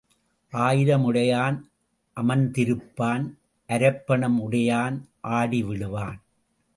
ஆயிரம் 0.53 1.13
உடையான் 1.13 1.57
அமர்ந்திருப்பான் 2.17 3.25
அரைப்பணம் 3.69 4.39
உடையான் 4.39 4.97
ஆடி 5.21 5.63
விழுவான். 5.63 6.19